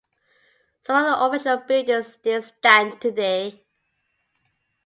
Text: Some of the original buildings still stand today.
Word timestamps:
Some 0.81 1.05
of 1.05 1.31
the 1.31 1.53
original 1.53 1.57
buildings 1.57 2.13
still 2.13 2.41
stand 2.41 2.99
today. 2.99 3.63